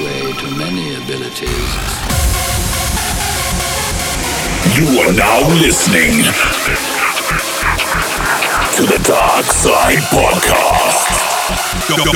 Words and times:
gateway 0.00 0.32
to 0.32 0.46
many 0.56 0.94
abilities. 0.96 1.70
You 4.76 5.00
are 5.00 5.12
now 5.12 5.48
listening 5.60 6.22
to 8.76 8.82
the 8.86 8.98
Dark 9.06 9.46
Side 9.46 10.04
Podcast. 10.10 11.06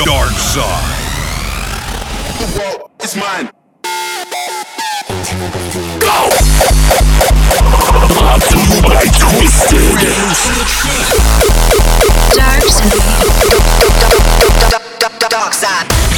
Dark 0.05 0.31
Side. 0.31 0.95
The 2.39 2.47
world 2.59 2.91
is 3.03 3.15
mine. 3.15 3.49
Go! 5.99 6.29
Brought 8.13 8.41
to 8.49 8.57
you 8.57 8.81
by 8.81 9.05
Twisted. 9.19 9.99
Dark 15.29 15.53
side. 15.53 16.14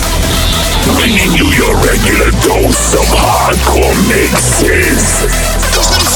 Bringing 1.07 1.37
you 1.37 1.45
your 1.53 1.73
regular 1.85 2.31
dose 2.41 2.93
of 2.93 3.07
hardcore 3.15 3.95
mixes. 4.09 6.06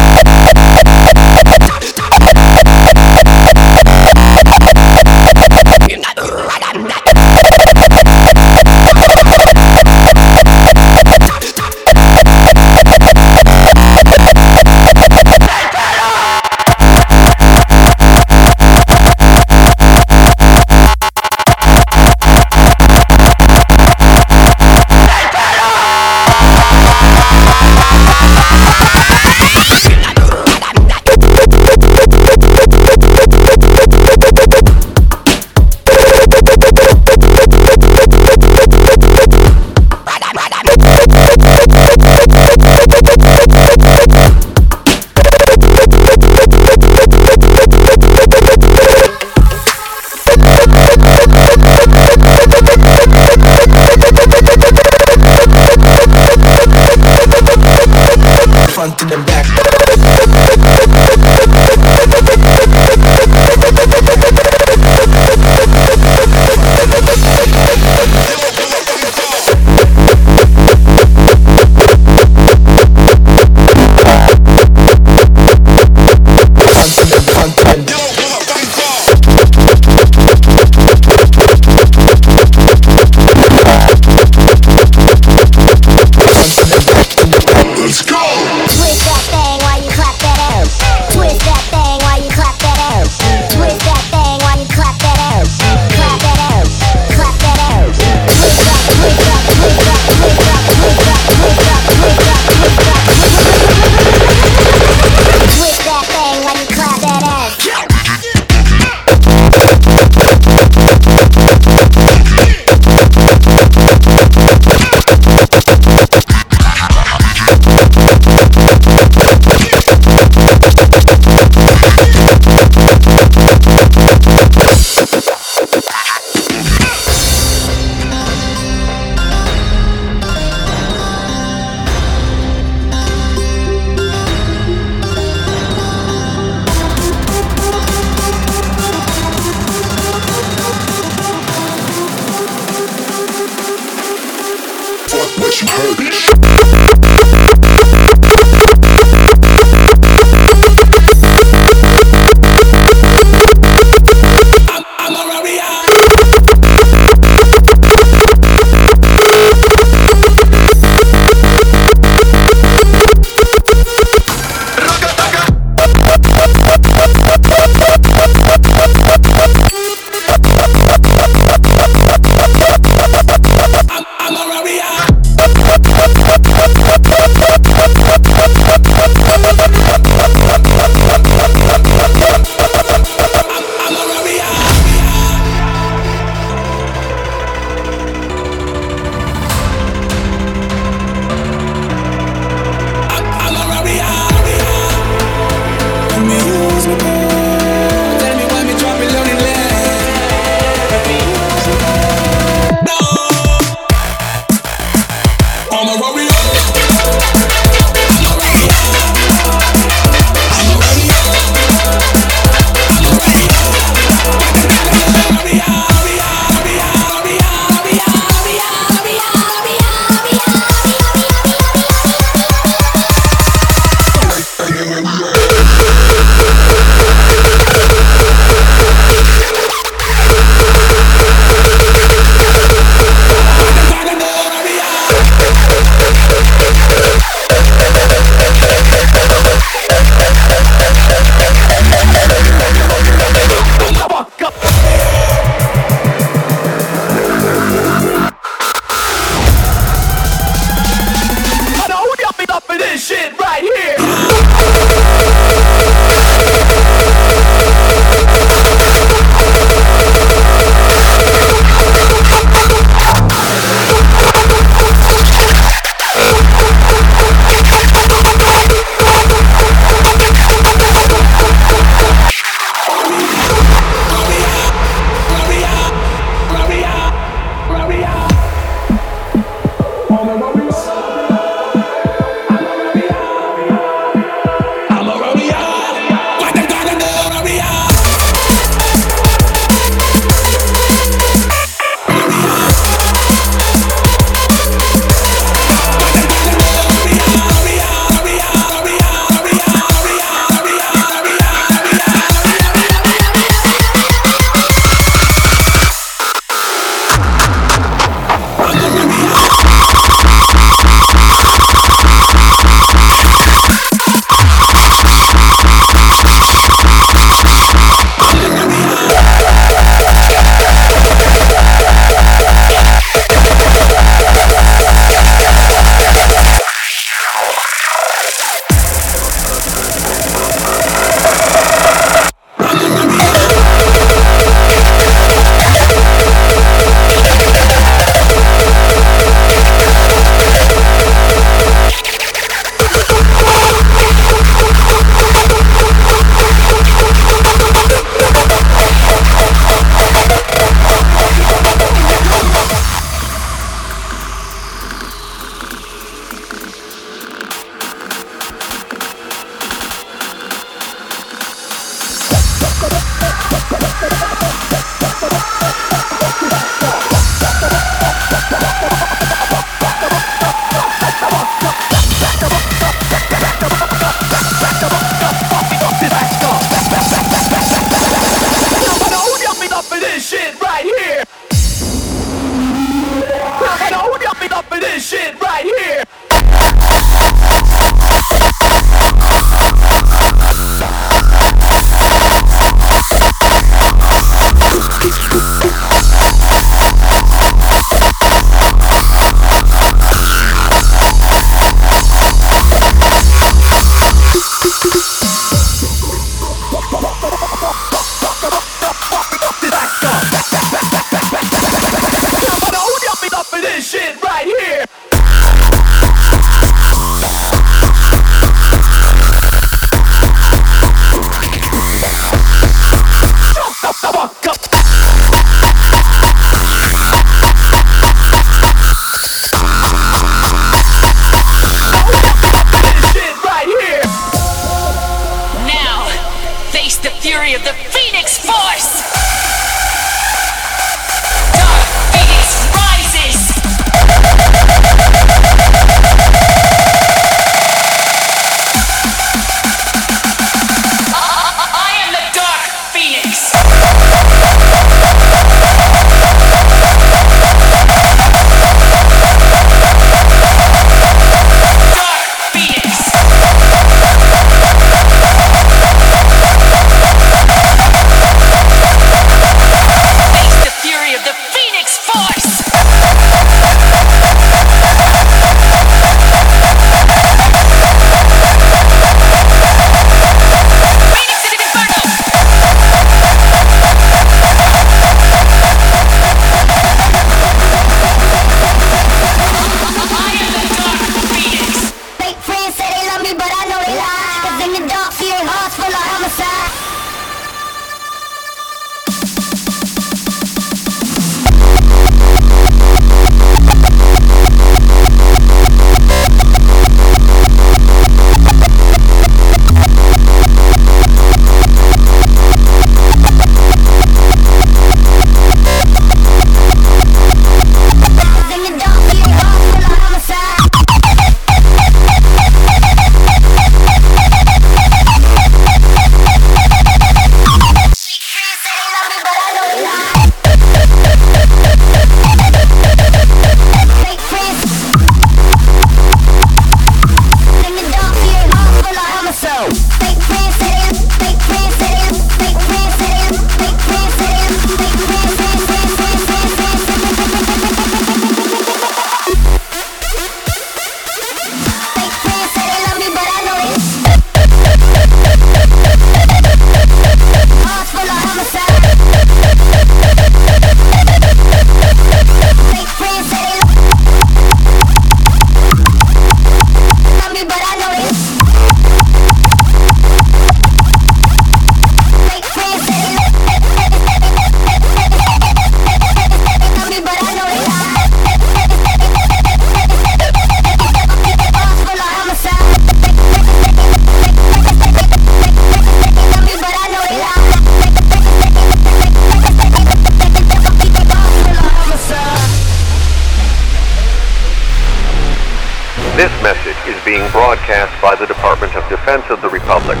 By 598.00 598.16
the 598.16 598.26
Department 598.26 598.72
of 598.76 598.88
Defense 598.88 599.28
of 599.28 599.44
the 599.44 599.48
Republic. 599.52 600.00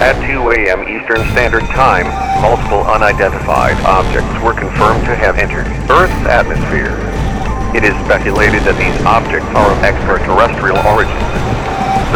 At 0.00 0.16
2 0.24 0.40
a.m. 0.56 0.88
Eastern 0.88 1.20
Standard 1.36 1.68
Time, 1.76 2.08
multiple 2.40 2.80
unidentified 2.88 3.76
objects 3.84 4.32
were 4.40 4.56
confirmed 4.56 5.04
to 5.04 5.12
have 5.12 5.36
entered 5.36 5.68
Earth's 5.92 6.24
atmosphere. 6.24 6.96
It 7.76 7.84
is 7.84 7.92
speculated 8.08 8.64
that 8.64 8.80
these 8.80 8.96
objects 9.04 9.52
are 9.52 9.68
of 9.68 9.78
extraterrestrial 9.84 10.80
origin. 10.88 11.20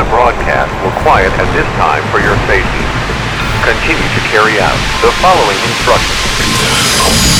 The 0.00 0.08
broadcast 0.08 0.72
will 0.80 0.96
quiet 1.04 1.30
at 1.36 1.48
this 1.52 1.68
time 1.76 2.02
for 2.08 2.24
your 2.24 2.34
safety. 2.48 2.84
Continue 3.60 4.08
to 4.08 4.22
carry 4.32 4.56
out 4.56 4.80
the 5.04 5.12
following 5.20 5.60
instructions. 5.68 7.33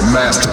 I'll 0.00 0.47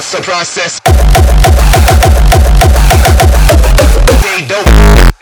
starts 0.00 0.12
the 0.12 0.22
process. 0.22 0.80
They 4.22 4.46
don't. 4.46 5.21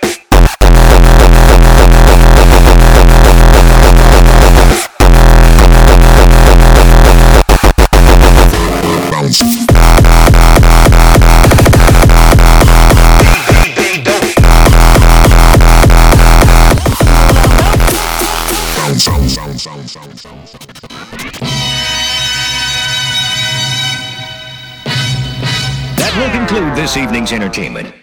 this 26.81 26.97
evening's 26.97 27.31
entertainment. 27.31 27.95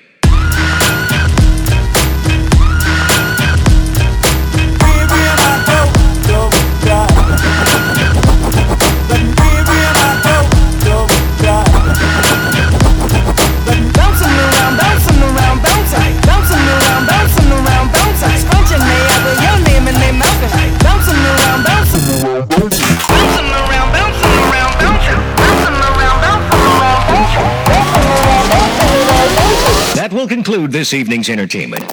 conclude 30.48 30.72
this 30.72 30.94
evening's 30.94 31.30
entertainment. 31.30 31.84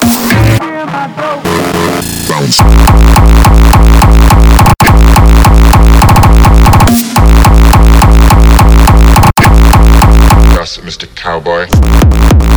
Mr. 10.85 11.13
Cowboy. 11.17 12.54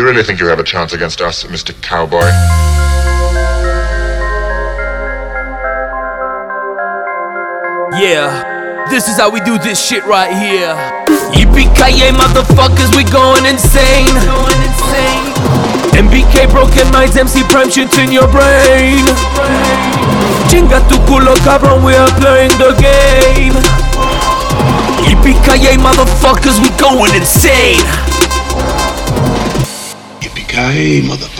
you 0.00 0.06
really 0.06 0.22
think 0.22 0.40
you 0.40 0.46
have 0.46 0.58
a 0.58 0.64
chance 0.64 0.94
against 0.94 1.20
us, 1.20 1.44
Mr. 1.44 1.76
Cowboy? 1.82 2.24
Yeah, 8.00 8.88
this 8.88 9.08
is 9.08 9.18
how 9.18 9.28
we 9.28 9.40
do 9.40 9.58
this 9.58 9.76
shit 9.76 10.02
right 10.06 10.32
here. 10.32 10.72
Yippee-ki-yay, 11.36 12.16
motherfuckers, 12.16 12.96
we 12.96 13.04
going 13.12 13.44
insane. 13.44 14.08
Going 14.24 14.62
insane. 14.64 15.36
MBK 15.92 16.48
broken 16.48 16.90
minds, 16.92 17.18
MC 17.18 17.42
Prime 17.52 17.68
shit 17.68 17.92
in 17.98 18.10
your 18.10 18.28
brain. 18.32 19.04
Chinga 20.48 20.80
tu 20.88 20.96
culo, 21.04 21.36
cabrón, 21.44 21.84
we 21.84 21.92
are 21.92 22.08
playing 22.16 22.56
the 22.56 22.72
game. 22.80 23.52
Yippee-ki-yay, 25.04 25.76
motherfuckers, 25.76 26.56
we 26.62 26.70
going 26.80 27.14
insane. 27.14 28.09
Okay, 30.50 31.00
motherfucker. 31.02 31.39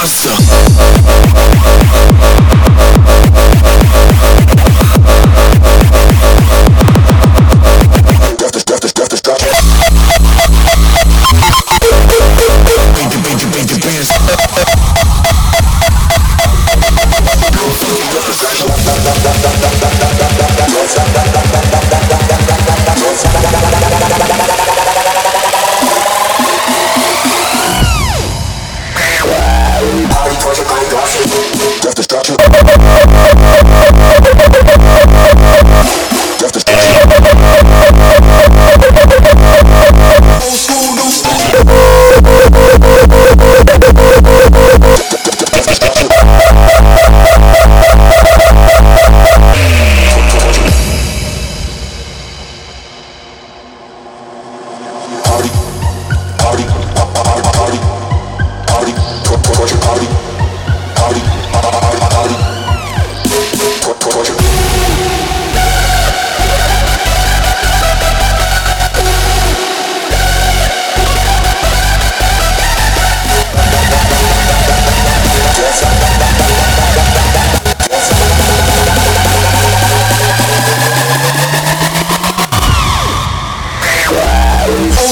Master. 0.00 1.39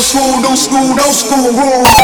school, 0.09 0.40
new 0.40 0.57
school, 0.57 0.97
no 0.97 1.12
school 1.12 1.53
rules. 1.53 1.99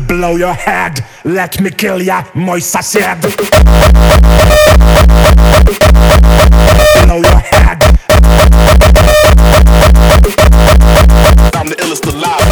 Blow 0.00 0.36
your 0.36 0.54
head. 0.54 1.04
Let 1.24 1.60
me 1.60 1.70
kill 1.70 2.02
ya, 2.02 2.24
mój 2.34 2.62
sąsiad. 2.62 3.20
Blow 7.04 7.22
your 7.22 7.40
head. 7.40 7.82
I'm 11.54 11.68
the 11.68 11.76
illest 11.82 12.06
alive. 12.06 12.48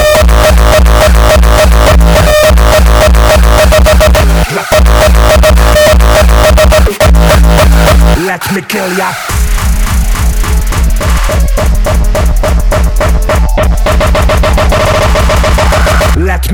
Let 8.27 8.53
me 8.55 8.63
kill 8.63 8.99
ya. 8.99 9.36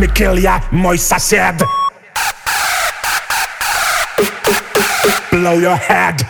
Me 0.03 0.09
kill 0.09 0.39
ya, 0.39 0.61
mój 0.73 0.99
sąsiad. 0.99 1.63
Blow 5.31 5.61
your 5.61 5.77
head. 5.77 6.25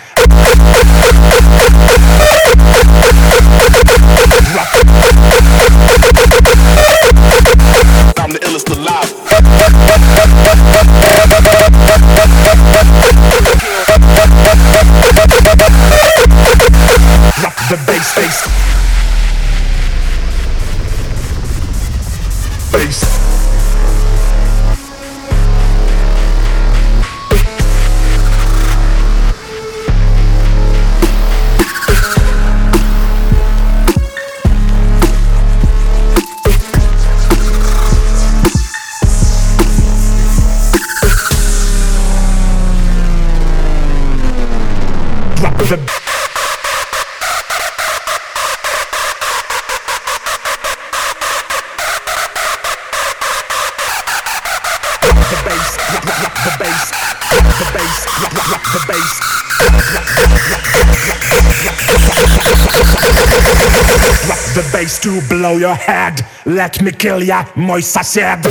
To 65.03 65.21
blow 65.29 65.57
your 65.59 65.75
head. 65.75 66.25
Let 66.47 66.81
me 66.83 66.93
kill 66.93 67.23
ya, 67.23 67.45
mój 67.57 67.83
sąsiad. 67.85 68.47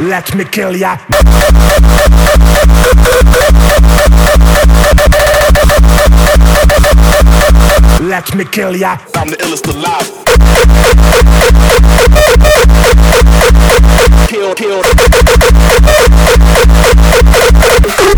Let 0.00 0.34
me 0.34 0.44
kill 0.44 0.76
ya. 0.76 0.96
Let 8.00 8.34
me 8.34 8.44
kill 8.44 8.76
ya. 8.76 8.96
I'm 9.14 9.28
the 9.28 9.36
illest 9.36 9.66
alive. 9.68 10.08
Kill, 14.28 14.54
kill. 14.54 14.82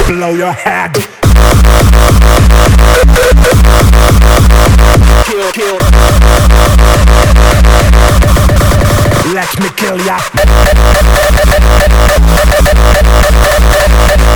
Blow 0.06 0.34
your 0.34 0.52
head. 0.52 1.13
Let 9.44 9.60
me 9.60 9.68
kill 9.76 9.98
ya. 10.06 10.18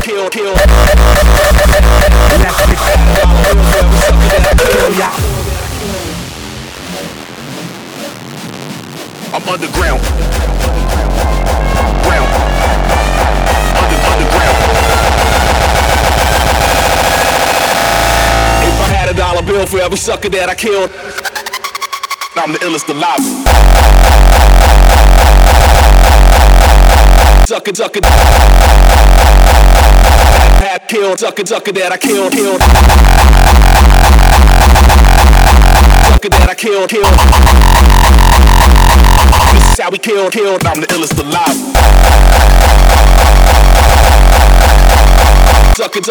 Kill, 0.03 0.29
kill. 0.29 0.55
Let 0.55 0.69
me 2.69 2.77
kill 4.69 4.93
ya. 4.99 5.11
I'm 9.33 9.49
underground. 9.49 10.03
Ground. 12.05 12.31
Under, 13.81 13.99
underground. 14.13 14.59
If 18.61 18.77
I 18.81 18.89
had 18.93 19.09
a 19.09 19.15
dollar 19.15 19.43
bill 19.43 19.67
for 19.67 19.81
every 19.81 19.97
sucker 19.99 20.29
that 20.29 20.49
I 20.49 20.55
killed, 20.55 20.91
I'm 22.39 22.53
the 22.53 22.59
illest 22.61 22.89
alive. 22.89 23.19
Sucker, 27.49 27.75
sucker. 27.75 28.01
Had 30.63 30.87
killed, 30.89 31.19
sucker, 31.19 31.45
sucker 31.45 31.73
that 31.73 31.93
I 31.93 31.97
killed, 31.97 32.33
killed. 32.33 32.63
Sucker 36.07 36.29
that 36.29 36.49
I 36.49 36.55
killed, 36.55 36.91
killed. 36.91 37.19
This 39.55 39.73
is 39.73 39.79
how 39.81 39.91
we 39.91 39.99
killed, 39.99 40.33
killed. 40.33 40.65
I'm 40.65 40.81
the 40.81 40.87
illest 40.87 41.19
alive. 41.19 41.57
Sucker, 45.77 46.03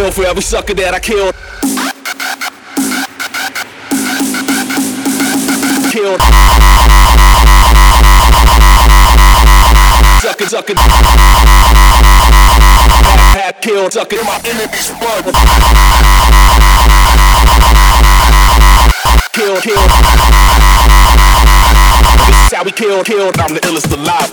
Bill 0.00 0.10
for 0.10 0.24
every 0.24 0.42
sucker 0.42 0.72
that 0.72 0.94
I 0.94 1.00
killed. 1.00 1.34
Killed. 5.92 6.20
Sucker, 10.24 10.48
sucker. 10.48 10.74
Had 13.36 13.60
killed, 13.60 13.92
sucker. 13.92 14.24
My 14.24 14.40
enemy's 14.48 14.88
blood. 14.96 15.24
Kill, 19.36 19.60
kill. 19.60 19.82
This 22.24 22.46
is 22.46 22.52
how 22.56 22.64
we 22.64 22.72
kill, 22.72 23.04
kill. 23.04 23.30
I'm 23.36 23.52
the 23.52 23.60
illest 23.68 23.92
alive. 23.92 24.30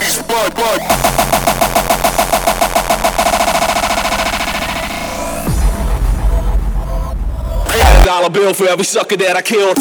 Enemy's 0.00 0.22
blood, 0.22 0.54
dollar 8.04 8.30
bill 8.30 8.54
for 8.54 8.68
every 8.68 8.84
sucker 8.84 9.16
that 9.16 9.36
I 9.36 9.42
killed. 9.42 9.76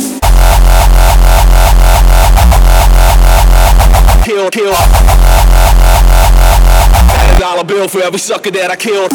Kill, 4.25 4.49
kill. 4.49 4.73
Dollar 7.39 7.63
bill 7.63 7.87
for 7.87 8.01
every 8.01 8.19
sucker 8.19 8.51
that 8.51 8.71
I 8.71 8.75
killed. 8.75 9.11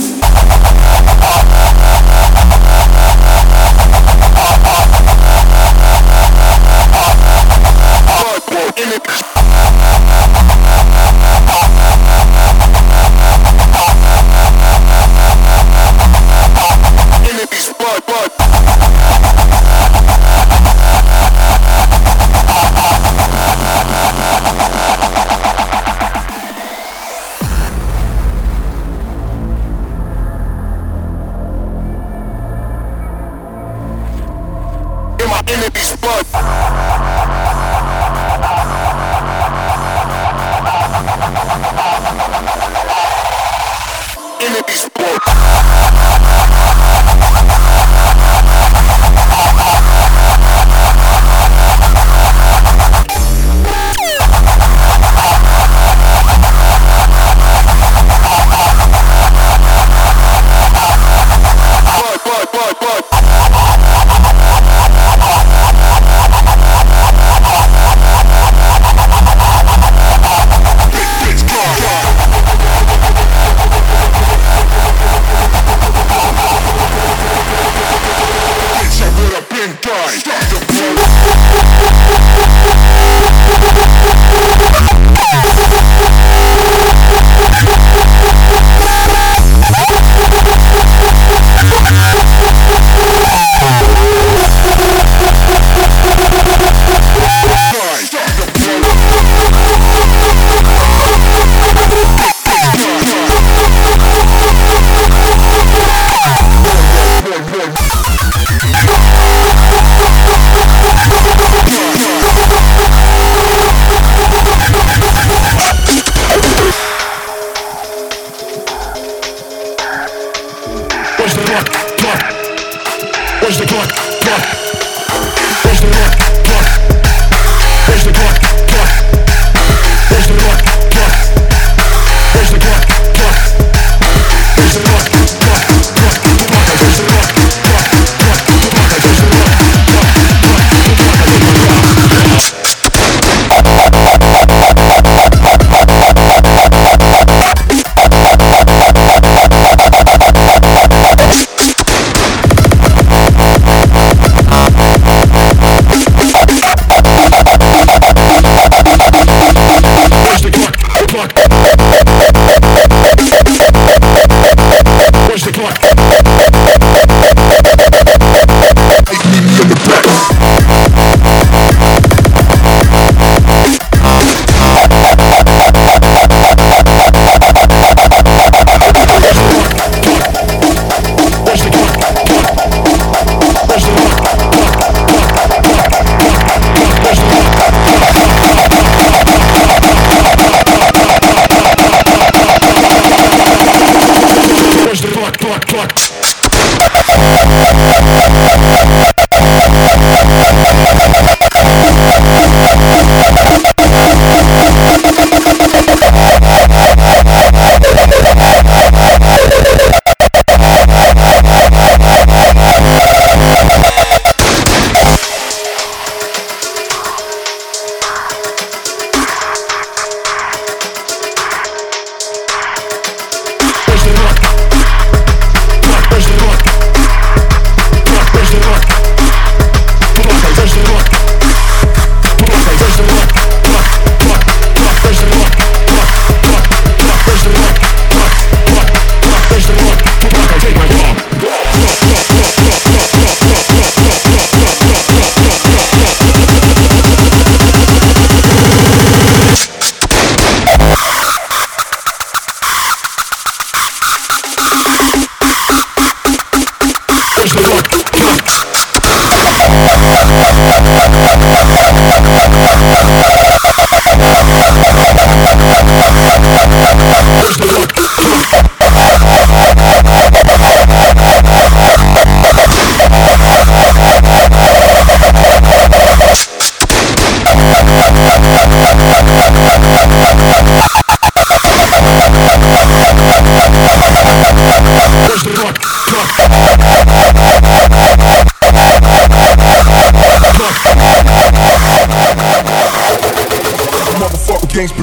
Where's 121.33 121.47
the 121.47 121.51
clock? 121.51 121.68
Clock. 121.97 123.41
Where's 123.41 123.59
the 123.59 123.66
clock? 123.66 123.89
Clock. 124.20 124.82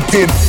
locked 0.09 0.15
in. 0.15 0.48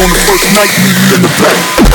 on 0.00 0.08
the 0.10 0.18
first 0.30 0.52
night, 0.54 0.70
meet 0.84 1.14
in 1.16 1.22
the 1.22 1.28
back. 1.42 1.87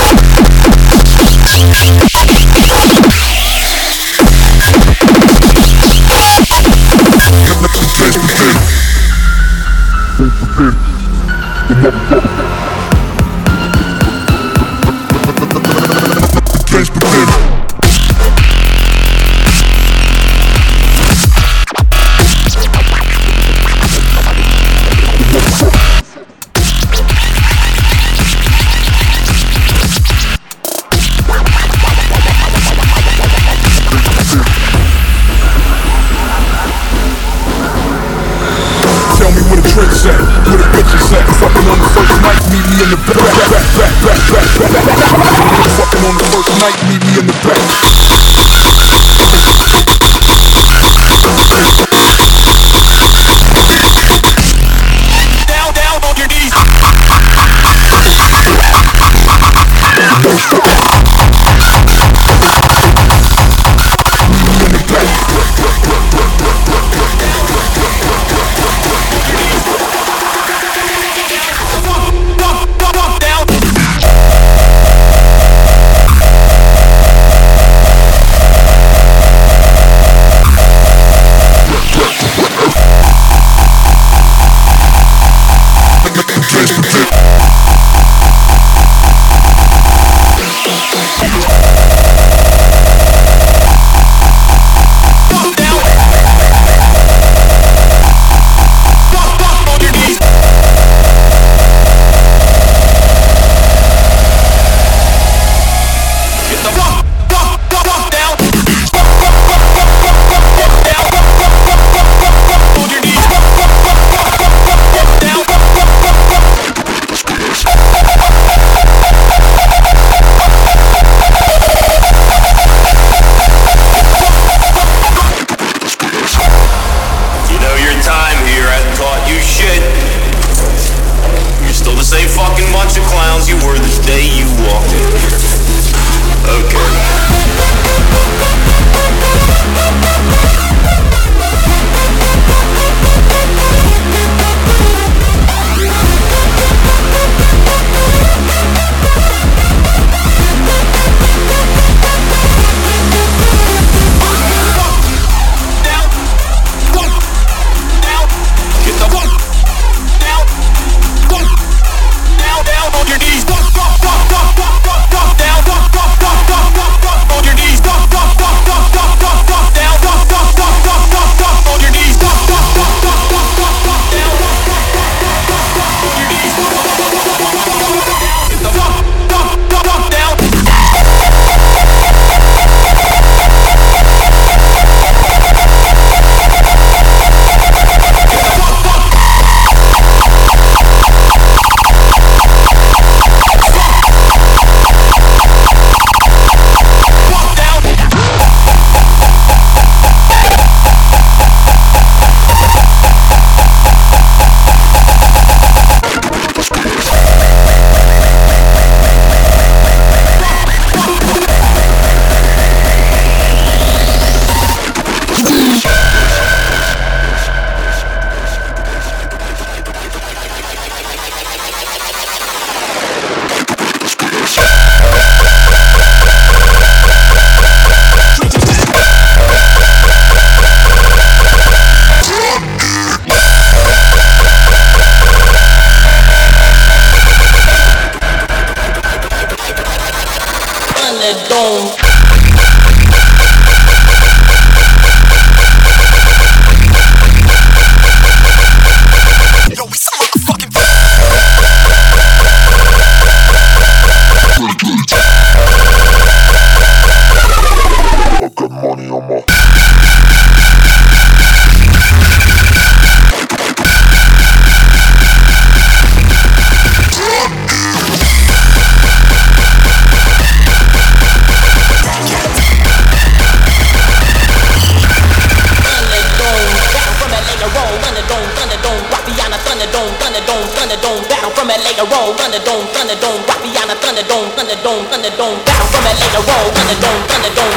run 285.24 285.32
it, 285.32 285.38
don't 285.38 285.66
die 285.66 285.88
from 285.88 286.06
it 286.06 286.20
later 286.20 286.44
on. 286.52 286.74
Run 286.76 286.90
it, 286.92 287.00
don't 287.02 287.32
run 287.32 287.46
it, 287.46 287.56
don't 287.56 287.73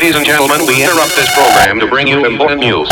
Ladies 0.00 0.16
and 0.16 0.24
gentlemen, 0.24 0.64
we 0.66 0.82
interrupt 0.82 1.14
this 1.14 1.30
program 1.34 1.78
to 1.78 1.86
bring 1.86 2.06
you 2.06 2.24
important 2.24 2.60
news. 2.60 2.88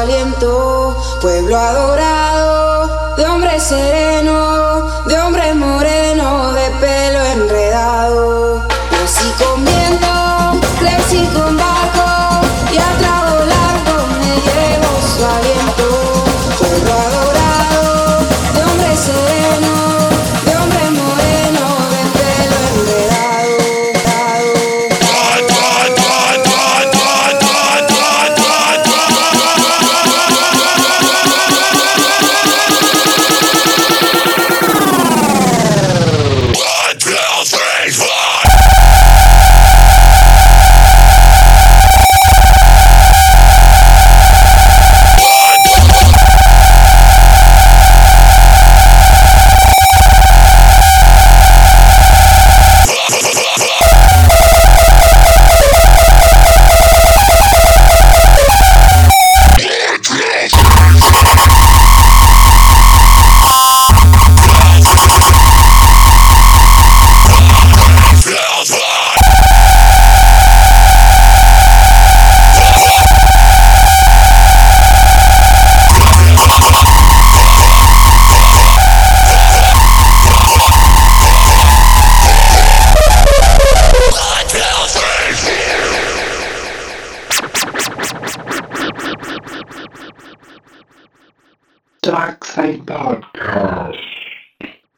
aliento, 0.00 0.96
pueblo 1.20 1.56
adorado. 1.56 2.09